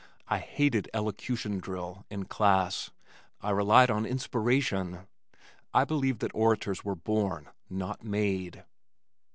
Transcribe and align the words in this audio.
I 0.27 0.39
hated 0.39 0.89
"elocution" 0.95 1.59
drill 1.59 2.07
in 2.09 2.25
class, 2.25 2.89
I 3.39 3.51
relied 3.51 3.91
on 3.91 4.03
"inspiration." 4.07 5.05
I 5.75 5.85
believed 5.85 6.21
that 6.21 6.33
orators 6.33 6.83
were 6.83 6.95
born, 6.95 7.49
not 7.69 8.03
made. 8.03 8.63